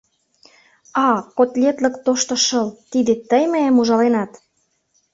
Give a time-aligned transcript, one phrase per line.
[1.07, 1.07] —А,
[1.37, 4.31] котлетлык тошто шыл, тиде тый мыйым ужаленат!